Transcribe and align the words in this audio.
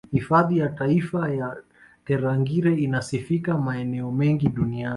Hifadhi 0.11 0.57
ya 0.57 0.69
taifa 0.69 1.29
ya 1.33 1.57
Tarangire 2.05 2.75
inasifika 2.75 3.57
maeneo 3.57 4.11
mengi 4.11 4.49
Duniani 4.49 4.89